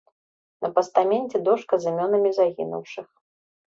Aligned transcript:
На 0.65 0.69
пастаменце 0.77 1.37
дошка 1.49 1.73
з 1.83 1.93
імёнамі 1.93 2.29
загінуўшых. 2.39 3.07